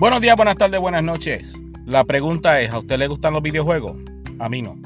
Buenos 0.00 0.22
días, 0.22 0.34
buenas 0.34 0.56
tardes, 0.56 0.80
buenas 0.80 1.02
noches. 1.02 1.60
La 1.84 2.04
pregunta 2.04 2.62
es, 2.62 2.70
¿a 2.70 2.78
usted 2.78 2.98
le 2.98 3.06
gustan 3.06 3.34
los 3.34 3.42
videojuegos? 3.42 3.98
A 4.38 4.48
mí 4.48 4.62
no. 4.62 4.78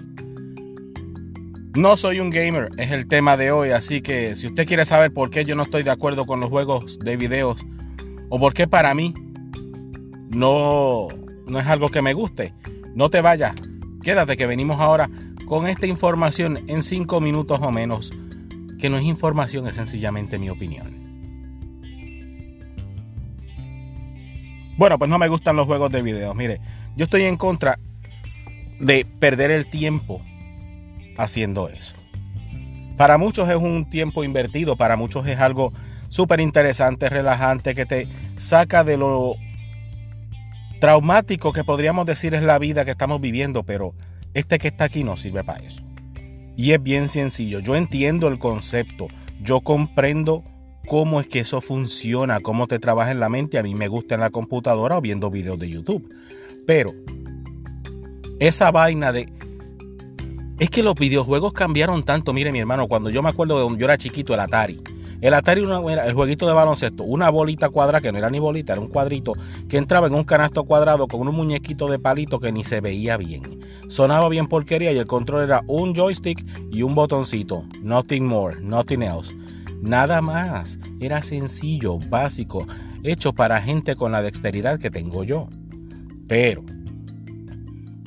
No 1.76 1.96
soy 1.96 2.18
un 2.18 2.30
gamer, 2.30 2.70
es 2.78 2.90
el 2.90 3.06
tema 3.06 3.36
de 3.36 3.52
hoy, 3.52 3.70
así 3.70 4.02
que 4.02 4.34
si 4.34 4.48
usted 4.48 4.66
quiere 4.66 4.84
saber 4.84 5.12
por 5.12 5.30
qué 5.30 5.44
yo 5.44 5.54
no 5.54 5.62
estoy 5.62 5.84
de 5.84 5.92
acuerdo 5.92 6.26
con 6.26 6.40
los 6.40 6.50
juegos 6.50 6.98
de 6.98 7.16
videos 7.16 7.64
o 8.28 8.40
por 8.40 8.54
qué 8.54 8.66
para 8.66 8.92
mí 8.92 9.14
no, 10.30 11.06
no 11.46 11.60
es 11.60 11.66
algo 11.68 11.90
que 11.90 12.02
me 12.02 12.12
guste, 12.12 12.52
no 12.96 13.08
te 13.08 13.20
vayas, 13.20 13.54
quédate 14.02 14.36
que 14.36 14.48
venimos 14.48 14.80
ahora 14.80 15.08
con 15.46 15.68
esta 15.68 15.86
información 15.86 16.58
en 16.66 16.82
cinco 16.82 17.20
minutos 17.20 17.60
o 17.62 17.70
menos, 17.70 18.12
que 18.80 18.90
no 18.90 18.98
es 18.98 19.04
información, 19.04 19.68
es 19.68 19.76
sencillamente 19.76 20.40
mi 20.40 20.50
opinión. 20.50 21.03
Bueno, 24.76 24.98
pues 24.98 25.08
no 25.08 25.18
me 25.18 25.28
gustan 25.28 25.56
los 25.56 25.66
juegos 25.66 25.90
de 25.92 26.02
video. 26.02 26.34
Mire, 26.34 26.60
yo 26.96 27.04
estoy 27.04 27.22
en 27.22 27.36
contra 27.36 27.78
de 28.80 29.04
perder 29.04 29.50
el 29.50 29.70
tiempo 29.70 30.20
haciendo 31.16 31.68
eso. 31.68 31.94
Para 32.96 33.18
muchos 33.18 33.48
es 33.48 33.56
un 33.56 33.88
tiempo 33.88 34.24
invertido, 34.24 34.76
para 34.76 34.96
muchos 34.96 35.26
es 35.26 35.38
algo 35.38 35.72
súper 36.08 36.40
interesante, 36.40 37.08
relajante, 37.08 37.74
que 37.74 37.86
te 37.86 38.08
saca 38.36 38.84
de 38.84 38.96
lo 38.96 39.36
traumático 40.80 41.52
que 41.52 41.64
podríamos 41.64 42.06
decir 42.06 42.34
es 42.34 42.42
la 42.42 42.58
vida 42.58 42.84
que 42.84 42.92
estamos 42.92 43.20
viviendo, 43.20 43.62
pero 43.62 43.94
este 44.32 44.58
que 44.58 44.68
está 44.68 44.84
aquí 44.84 45.02
no 45.02 45.16
sirve 45.16 45.42
para 45.42 45.60
eso. 45.60 45.82
Y 46.56 46.72
es 46.72 46.82
bien 46.82 47.08
sencillo, 47.08 47.60
yo 47.60 47.74
entiendo 47.74 48.28
el 48.28 48.38
concepto, 48.38 49.08
yo 49.40 49.60
comprendo 49.60 50.44
cómo 50.88 51.20
es 51.20 51.26
que 51.26 51.40
eso 51.40 51.60
funciona, 51.60 52.40
cómo 52.40 52.66
te 52.66 52.78
trabaja 52.78 53.10
en 53.10 53.20
la 53.20 53.28
mente. 53.28 53.58
A 53.58 53.62
mí 53.62 53.74
me 53.74 53.88
gusta 53.88 54.14
en 54.14 54.20
la 54.20 54.30
computadora 54.30 54.98
o 54.98 55.00
viendo 55.00 55.30
videos 55.30 55.58
de 55.58 55.68
YouTube. 55.68 56.08
Pero 56.66 56.92
esa 58.38 58.70
vaina 58.70 59.12
de... 59.12 59.32
Es 60.58 60.70
que 60.70 60.82
los 60.82 60.94
videojuegos 60.94 61.52
cambiaron 61.52 62.02
tanto. 62.04 62.32
Mire 62.32 62.52
mi 62.52 62.60
hermano, 62.60 62.86
cuando 62.86 63.10
yo 63.10 63.22
me 63.22 63.28
acuerdo 63.28 63.56
de 63.56 63.62
donde 63.62 63.80
yo 63.80 63.86
era 63.86 63.98
chiquito, 63.98 64.34
el 64.34 64.40
Atari. 64.40 64.80
El 65.20 65.32
Atari 65.32 65.62
era 65.62 66.06
el 66.06 66.12
jueguito 66.12 66.46
de 66.46 66.52
baloncesto, 66.52 67.02
una 67.02 67.30
bolita 67.30 67.70
cuadrada, 67.70 68.02
que 68.02 68.12
no 68.12 68.18
era 68.18 68.28
ni 68.28 68.38
bolita, 68.38 68.74
era 68.74 68.82
un 68.82 68.88
cuadrito, 68.88 69.32
que 69.70 69.78
entraba 69.78 70.06
en 70.06 70.14
un 70.14 70.24
canasto 70.24 70.64
cuadrado 70.64 71.08
con 71.08 71.26
un 71.26 71.34
muñequito 71.34 71.88
de 71.88 71.98
palito 71.98 72.40
que 72.40 72.52
ni 72.52 72.62
se 72.62 72.82
veía 72.82 73.16
bien. 73.16 73.60
Sonaba 73.88 74.28
bien 74.28 74.48
porquería 74.48 74.92
y 74.92 74.98
el 74.98 75.06
control 75.06 75.44
era 75.44 75.62
un 75.66 75.94
joystick 75.94 76.44
y 76.70 76.82
un 76.82 76.94
botoncito. 76.94 77.64
Nothing 77.80 78.26
more, 78.26 78.60
nothing 78.60 79.02
else. 79.02 79.34
Nada 79.84 80.22
más. 80.22 80.78
Era 80.98 81.22
sencillo, 81.22 81.98
básico, 82.08 82.66
hecho 83.02 83.34
para 83.34 83.60
gente 83.60 83.96
con 83.96 84.12
la 84.12 84.22
dexteridad 84.22 84.78
que 84.78 84.90
tengo 84.90 85.24
yo. 85.24 85.48
Pero, 86.26 86.64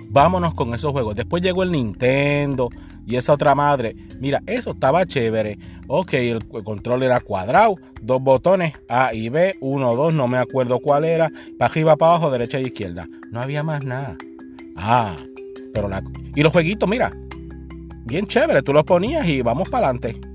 vámonos 0.10 0.56
con 0.56 0.74
esos 0.74 0.92
juegos. 0.92 1.16
Después 1.16 1.44
llegó 1.44 1.62
el 1.62 1.72
Nintendo 1.72 2.70
y 3.06 3.16
esa 3.16 3.34
otra 3.34 3.54
madre. 3.54 3.96
Mira, 4.20 4.42
eso 4.48 4.72
estaba 4.72 5.06
chévere. 5.06 5.60
Ok, 5.88 6.14
el 6.14 6.48
control 6.48 7.04
era 7.04 7.20
cuadrado, 7.20 7.76
dos 8.02 8.24
botones, 8.24 8.74
A 8.90 9.14
y 9.14 9.30
B, 9.30 9.56
uno, 9.62 9.96
dos, 9.96 10.16
no 10.16 10.28
me 10.28 10.40
acuerdo 10.40 10.80
cuál 10.80 11.06
era. 11.06 11.30
Para 11.60 11.72
arriba, 11.72 11.96
para 11.96 12.14
abajo, 12.14 12.32
derecha 12.32 12.60
y 12.60 12.66
izquierda. 12.66 13.08
No 13.32 13.40
había 13.40 13.62
más 13.62 13.84
nada. 13.86 14.18
Ah, 14.76 15.16
pero 15.76 15.88
la. 15.88 16.02
Y 16.36 16.42
los 16.42 16.52
jueguitos, 16.52 16.90
mira, 16.90 17.14
bien 18.06 18.26
chévere. 18.26 18.64
Tú 18.64 18.74
los 18.74 18.84
ponías 18.84 19.28
y 19.28 19.44
vamos 19.44 19.70
para 19.70 19.90
adelante 19.90 20.27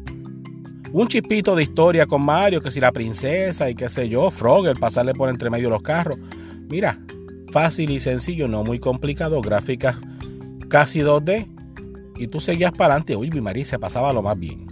un 0.93 1.09
chipito 1.09 1.57
de 1.57 1.63
historia 1.63 2.07
con 2.07 2.23
Mario, 2.23 2.61
que 2.61 2.71
si 2.71 2.81
la 2.81 2.93
princesa 2.93 3.71
y 3.71 3.75
qué 3.75 3.89
sé 3.89 4.09
yo, 4.09 4.31
Frogger, 4.31 4.79
pasarle 4.79 5.15
por 5.15 5.29
entre 5.29 5.51
medio 5.51 5.71
los 5.71 5.83
carros. 5.83 6.19
Mira, 6.69 6.99
fácil 7.51 7.91
y 7.91 8.01
sencillo, 8.01 8.49
no 8.49 8.65
muy 8.65 8.79
complicado, 8.79 9.41
gráficas 9.41 9.97
casi 10.69 11.01
2D. 11.01 11.49
Y 12.19 12.29
tú 12.29 12.41
seguías 12.41 12.73
para 12.73 12.95
adelante. 12.95 13.17
Uy, 13.17 13.31
mi 13.31 13.41
María 13.41 13.65
se 13.65 13.79
pasaba 13.79 14.13
lo 14.13 14.23
más 14.23 14.39
bien. 14.39 14.67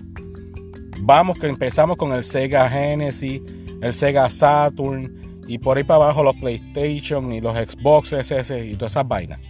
Vamos 1.01 1.39
que 1.39 1.47
empezamos 1.47 1.97
con 1.97 2.13
el 2.13 2.25
Sega 2.25 2.69
Genesis, 2.69 3.41
el 3.81 3.95
Sega 3.95 4.29
Saturn 4.31 5.43
y 5.47 5.59
por 5.59 5.77
ahí 5.77 5.85
para 5.85 6.05
abajo 6.05 6.23
los 6.23 6.37
PlayStation 6.37 7.33
y 7.33 7.41
los 7.41 7.57
Xbox 7.57 8.13
SS 8.13 8.67
y 8.67 8.75
todas 8.77 8.93
esas 8.93 9.09
vainas. 9.09 9.41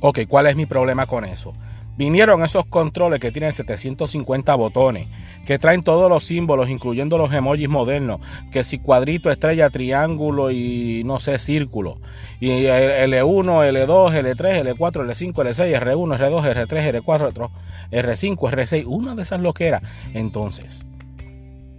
Ok, 0.00 0.20
¿cuál 0.28 0.46
es 0.46 0.56
mi 0.56 0.66
problema 0.66 1.06
con 1.06 1.24
eso? 1.24 1.54
Vinieron 1.98 2.44
esos 2.44 2.64
controles 2.64 3.18
que 3.18 3.32
tienen 3.32 3.52
750 3.52 4.54
botones, 4.54 5.08
que 5.44 5.58
traen 5.58 5.82
todos 5.82 6.08
los 6.08 6.22
símbolos, 6.22 6.70
incluyendo 6.70 7.18
los 7.18 7.32
emojis 7.32 7.68
modernos, 7.68 8.20
que 8.52 8.62
si 8.62 8.78
cuadrito, 8.78 9.32
estrella, 9.32 9.68
triángulo 9.68 10.52
y 10.52 11.02
no 11.04 11.18
sé, 11.18 11.40
círculo. 11.40 11.98
Y 12.38 12.50
L1, 12.50 13.72
L2, 13.72 14.12
L3, 14.12 14.76
L4, 14.76 15.06
L5, 15.06 15.34
L6, 15.34 15.80
R1, 15.80 16.18
R2, 16.18 16.68
R3, 16.68 17.02
R4, 17.02 17.50
R5, 17.90 18.36
R6, 18.36 18.84
una 18.86 19.16
de 19.16 19.22
esas 19.22 19.40
loqueras. 19.40 19.82
Entonces, 20.14 20.84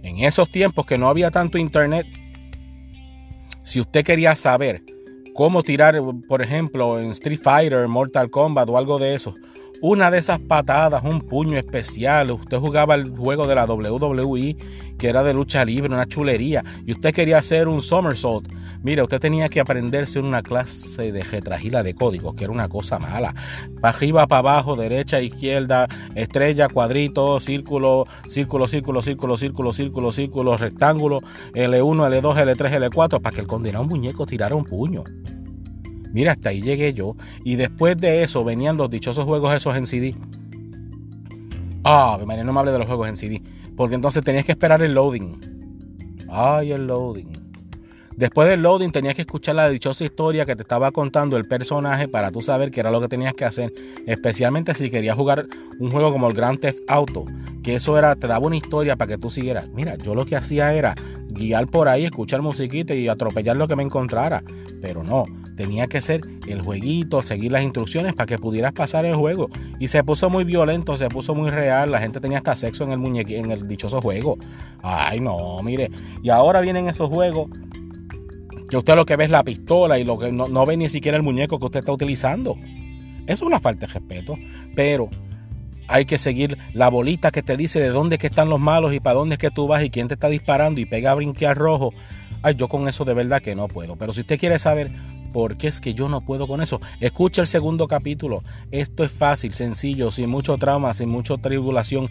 en 0.02 0.18
esos 0.18 0.50
tiempos 0.50 0.84
que 0.84 0.98
no 0.98 1.08
había 1.08 1.30
tanto 1.30 1.56
internet, 1.56 2.06
si 3.62 3.80
usted 3.80 4.04
quería 4.04 4.36
saber 4.36 4.82
cómo 5.34 5.62
tirar, 5.62 5.98
por 6.28 6.42
ejemplo, 6.42 7.00
en 7.00 7.08
Street 7.12 7.40
Fighter, 7.42 7.88
Mortal 7.88 8.28
Kombat 8.28 8.68
o 8.68 8.76
algo 8.76 8.98
de 8.98 9.14
eso, 9.14 9.34
una 9.82 10.10
de 10.10 10.18
esas 10.18 10.38
patadas, 10.40 11.02
un 11.04 11.20
puño 11.20 11.58
especial. 11.58 12.30
Usted 12.30 12.58
jugaba 12.58 12.94
el 12.94 13.10
juego 13.10 13.46
de 13.46 13.54
la 13.54 13.64
WWE, 13.64 14.56
que 14.98 15.08
era 15.08 15.22
de 15.22 15.32
lucha 15.32 15.64
libre, 15.64 15.92
una 15.92 16.06
chulería, 16.06 16.62
y 16.84 16.92
usted 16.92 17.14
quería 17.14 17.38
hacer 17.38 17.68
un 17.68 17.80
somersault. 17.80 18.48
Mira, 18.82 19.02
usted 19.02 19.20
tenía 19.20 19.48
que 19.48 19.60
aprenderse 19.60 20.20
una 20.20 20.42
clase 20.42 21.12
de 21.12 21.22
retragila 21.22 21.82
de 21.82 21.94
códigos, 21.94 22.34
que 22.34 22.44
era 22.44 22.52
una 22.52 22.68
cosa 22.68 22.98
mala. 22.98 23.34
Para 23.80 23.96
arriba, 23.96 24.26
para 24.26 24.38
abajo, 24.40 24.76
derecha, 24.76 25.20
izquierda, 25.20 25.86
estrella, 26.14 26.68
cuadrito, 26.68 27.40
círculo, 27.40 28.06
círculo, 28.28 28.68
círculo, 28.68 29.02
círculo, 29.02 29.36
círculo, 29.36 29.72
círculo, 29.72 30.12
círculo, 30.12 30.56
rectángulo, 30.56 31.20
L1, 31.54 32.20
L2, 32.20 32.56
L3, 32.56 32.90
L4, 32.90 33.20
para 33.20 33.34
que 33.34 33.40
el 33.40 33.46
condenado 33.46 33.84
muñeco 33.84 34.26
tirara 34.26 34.54
un 34.54 34.64
puño. 34.64 35.04
Mira, 36.12 36.32
hasta 36.32 36.50
ahí 36.50 36.60
llegué 36.60 36.92
yo. 36.92 37.16
Y 37.44 37.56
después 37.56 37.96
de 37.96 38.22
eso 38.22 38.44
venían 38.44 38.76
los 38.76 38.90
dichosos 38.90 39.24
juegos 39.24 39.54
esos 39.54 39.76
en 39.76 39.86
CD. 39.86 40.14
Ah, 41.84 42.18
María, 42.26 42.44
no 42.44 42.52
me 42.52 42.60
hable 42.60 42.72
de 42.72 42.78
los 42.78 42.86
juegos 42.86 43.08
en 43.08 43.16
CD. 43.16 43.42
Porque 43.76 43.94
entonces 43.94 44.22
tenías 44.22 44.44
que 44.44 44.52
esperar 44.52 44.82
el 44.82 44.94
loading. 44.94 45.38
Ay, 46.28 46.72
el 46.72 46.86
loading. 46.86 47.40
Después 48.20 48.50
del 48.50 48.60
loading 48.60 48.90
tenías 48.90 49.14
que 49.14 49.22
escuchar 49.22 49.54
la 49.54 49.70
dichosa 49.70 50.04
historia 50.04 50.44
que 50.44 50.54
te 50.54 50.60
estaba 50.60 50.92
contando 50.92 51.38
el 51.38 51.46
personaje 51.46 52.06
para 52.06 52.30
tú 52.30 52.42
saber 52.42 52.70
qué 52.70 52.80
era 52.80 52.90
lo 52.90 53.00
que 53.00 53.08
tenías 53.08 53.32
que 53.32 53.46
hacer. 53.46 53.72
Especialmente 54.06 54.74
si 54.74 54.90
querías 54.90 55.16
jugar 55.16 55.46
un 55.78 55.90
juego 55.90 56.12
como 56.12 56.28
el 56.28 56.34
Grand 56.34 56.60
Theft 56.60 56.80
Auto. 56.86 57.24
Que 57.62 57.76
eso 57.76 57.96
era, 57.96 58.14
te 58.16 58.26
daba 58.26 58.46
una 58.46 58.56
historia 58.56 58.96
para 58.96 59.08
que 59.08 59.18
tú 59.18 59.30
siguieras. 59.30 59.68
Mira, 59.68 59.96
yo 59.96 60.14
lo 60.14 60.26
que 60.26 60.36
hacía 60.36 60.74
era 60.74 60.94
guiar 61.30 61.68
por 61.68 61.88
ahí, 61.88 62.04
escuchar 62.04 62.42
musiquita 62.42 62.94
y 62.94 63.08
atropellar 63.08 63.56
lo 63.56 63.66
que 63.66 63.76
me 63.76 63.82
encontrara. 63.82 64.42
Pero 64.82 65.02
no, 65.02 65.24
tenía 65.60 65.88
que 65.88 66.00
ser 66.00 66.22
el 66.48 66.62
jueguito, 66.62 67.20
seguir 67.20 67.52
las 67.52 67.62
instrucciones 67.62 68.14
para 68.14 68.24
que 68.24 68.38
pudieras 68.38 68.72
pasar 68.72 69.04
el 69.04 69.14
juego. 69.14 69.50
Y 69.78 69.88
se 69.88 70.02
puso 70.02 70.30
muy 70.30 70.44
violento, 70.44 70.96
se 70.96 71.10
puso 71.10 71.34
muy 71.34 71.50
real. 71.50 71.90
La 71.90 71.98
gente 71.98 72.18
tenía 72.18 72.38
hasta 72.38 72.56
sexo 72.56 72.84
en 72.84 72.92
el 72.92 72.98
muñeque, 72.98 73.38
en 73.38 73.50
el 73.50 73.68
dichoso 73.68 74.00
juego. 74.00 74.38
Ay, 74.82 75.20
no, 75.20 75.62
mire. 75.62 75.90
Y 76.22 76.30
ahora 76.30 76.62
vienen 76.62 76.88
esos 76.88 77.10
juegos 77.10 77.50
que 78.70 78.76
usted 78.78 78.94
lo 78.94 79.04
que 79.04 79.16
ve 79.16 79.24
es 79.24 79.30
la 79.30 79.44
pistola 79.44 79.98
y 79.98 80.04
lo 80.04 80.18
que 80.18 80.32
no, 80.32 80.48
no 80.48 80.64
ve 80.64 80.78
ni 80.78 80.88
siquiera 80.88 81.18
el 81.18 81.22
muñeco 81.22 81.58
que 81.58 81.66
usted 81.66 81.80
está 81.80 81.92
utilizando. 81.92 82.56
Eso 83.26 83.34
es 83.34 83.42
una 83.42 83.60
falta 83.60 83.86
de 83.86 83.92
respeto. 83.92 84.36
Pero 84.74 85.10
hay 85.88 86.06
que 86.06 86.16
seguir 86.16 86.56
la 86.72 86.88
bolita 86.88 87.30
que 87.32 87.42
te 87.42 87.58
dice 87.58 87.80
de 87.80 87.90
dónde 87.90 88.16
que 88.16 88.28
están 88.28 88.48
los 88.48 88.60
malos 88.60 88.94
y 88.94 89.00
para 89.00 89.18
dónde 89.18 89.34
es 89.34 89.38
que 89.38 89.50
tú 89.50 89.66
vas 89.66 89.82
y 89.82 89.90
quién 89.90 90.08
te 90.08 90.14
está 90.14 90.30
disparando 90.30 90.80
y 90.80 90.86
pega 90.86 91.10
a 91.10 91.16
brinquear 91.16 91.58
rojo. 91.58 91.92
Ay, 92.42 92.54
yo 92.54 92.68
con 92.68 92.88
eso 92.88 93.04
de 93.04 93.14
verdad 93.14 93.42
que 93.42 93.54
no 93.54 93.68
puedo. 93.68 93.96
Pero 93.96 94.12
si 94.12 94.22
usted 94.22 94.38
quiere 94.38 94.58
saber 94.58 94.90
por 95.32 95.56
qué 95.56 95.68
es 95.68 95.80
que 95.80 95.94
yo 95.94 96.08
no 96.08 96.22
puedo 96.22 96.46
con 96.46 96.62
eso, 96.62 96.80
escucha 97.00 97.42
el 97.42 97.46
segundo 97.46 97.86
capítulo. 97.86 98.42
Esto 98.70 99.04
es 99.04 99.12
fácil, 99.12 99.52
sencillo, 99.54 100.10
sin 100.10 100.30
mucho 100.30 100.56
trauma, 100.56 100.92
sin 100.92 101.08
mucha 101.08 101.36
tribulación. 101.36 102.10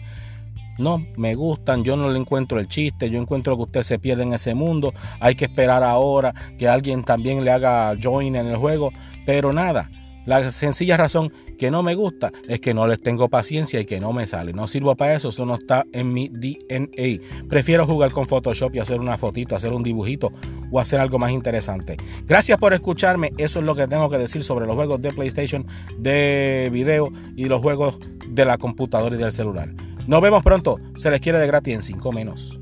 No, 0.78 1.04
me 1.16 1.34
gustan, 1.34 1.84
yo 1.84 1.96
no 1.96 2.08
le 2.08 2.18
encuentro 2.18 2.58
el 2.58 2.66
chiste, 2.66 3.10
yo 3.10 3.20
encuentro 3.20 3.54
que 3.56 3.64
usted 3.64 3.82
se 3.82 3.98
pierde 3.98 4.22
en 4.22 4.32
ese 4.32 4.54
mundo, 4.54 4.94
hay 5.20 5.34
que 5.34 5.44
esperar 5.44 5.82
ahora 5.82 6.34
que 6.58 6.68
alguien 6.68 7.04
también 7.04 7.44
le 7.44 7.50
haga 7.50 7.94
join 8.02 8.34
en 8.34 8.46
el 8.46 8.56
juego, 8.56 8.90
pero 9.26 9.52
nada, 9.52 9.90
la 10.26 10.50
sencilla 10.50 10.96
razón 10.96 11.32
que 11.58 11.70
no 11.70 11.82
me 11.82 11.94
gusta 11.94 12.32
es 12.48 12.60
que 12.60 12.74
no 12.74 12.86
les 12.86 13.00
tengo 13.00 13.28
paciencia 13.28 13.80
y 13.80 13.84
que 13.84 14.00
no 14.00 14.12
me 14.12 14.26
sale. 14.26 14.52
No 14.52 14.66
sirvo 14.66 14.94
para 14.96 15.14
eso, 15.14 15.28
eso 15.28 15.44
no 15.44 15.54
está 15.54 15.86
en 15.92 16.12
mi 16.12 16.28
DNA. 16.28 17.46
Prefiero 17.48 17.86
jugar 17.86 18.12
con 18.12 18.26
Photoshop 18.26 18.74
y 18.74 18.78
hacer 18.78 19.00
una 19.00 19.16
fotito, 19.16 19.56
hacer 19.56 19.72
un 19.72 19.82
dibujito 19.82 20.32
o 20.70 20.80
hacer 20.80 21.00
algo 21.00 21.18
más 21.18 21.32
interesante. 21.32 21.96
Gracias 22.26 22.58
por 22.58 22.72
escucharme. 22.72 23.32
Eso 23.38 23.58
es 23.58 23.64
lo 23.64 23.74
que 23.74 23.88
tengo 23.88 24.08
que 24.08 24.18
decir 24.18 24.42
sobre 24.42 24.66
los 24.66 24.76
juegos 24.76 25.00
de 25.00 25.12
PlayStation, 25.12 25.66
de 25.98 26.70
video 26.72 27.12
y 27.36 27.46
los 27.46 27.60
juegos 27.60 27.98
de 28.28 28.44
la 28.44 28.58
computadora 28.58 29.14
y 29.14 29.18
del 29.18 29.32
celular. 29.32 29.72
Nos 30.06 30.20
vemos 30.20 30.42
pronto. 30.42 30.78
Se 30.96 31.10
les 31.10 31.20
quiere 31.20 31.38
de 31.38 31.46
gratis 31.46 31.74
en 31.74 31.82
5 31.82 32.12
menos. 32.12 32.59